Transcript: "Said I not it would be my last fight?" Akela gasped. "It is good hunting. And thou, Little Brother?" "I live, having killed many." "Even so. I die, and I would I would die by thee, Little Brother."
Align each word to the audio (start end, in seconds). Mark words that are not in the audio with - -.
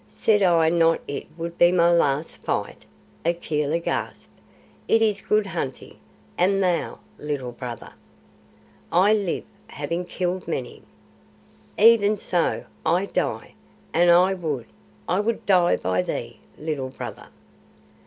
"Said 0.09 0.41
I 0.41 0.69
not 0.69 0.99
it 1.07 1.27
would 1.37 1.59
be 1.59 1.71
my 1.71 1.91
last 1.91 2.37
fight?" 2.37 2.85
Akela 3.23 3.77
gasped. 3.77 4.31
"It 4.87 4.99
is 4.99 5.21
good 5.21 5.45
hunting. 5.45 5.99
And 6.39 6.63
thou, 6.63 6.97
Little 7.19 7.51
Brother?" 7.51 7.93
"I 8.91 9.13
live, 9.13 9.43
having 9.67 10.05
killed 10.05 10.47
many." 10.47 10.81
"Even 11.77 12.17
so. 12.17 12.65
I 12.83 13.05
die, 13.05 13.53
and 13.93 14.09
I 14.09 14.33
would 14.33 14.65
I 15.07 15.19
would 15.19 15.45
die 15.45 15.77
by 15.77 16.01
thee, 16.01 16.39
Little 16.57 16.89
Brother." 16.89 17.27